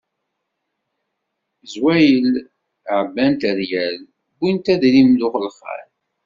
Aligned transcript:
Zwayel 1.71 2.31
ɛebbant 2.97 3.41
rryal, 3.59 3.97
wwint 4.39 4.65
adrim 4.73 5.09
d 5.19 5.21
uxelxal. 5.27 5.83